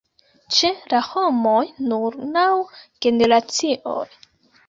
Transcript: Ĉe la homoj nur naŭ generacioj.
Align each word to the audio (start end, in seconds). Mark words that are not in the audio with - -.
Ĉe 0.53 0.69
la 0.93 1.01
homoj 1.09 1.59
nur 1.91 2.17
naŭ 2.37 2.47
generacioj. 3.07 4.01